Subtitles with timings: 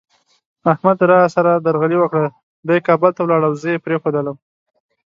[0.71, 2.25] احمد را سره درغلي وکړه،
[2.67, 4.35] دی کابل ته ولاړ او زه یې پرېښودلم.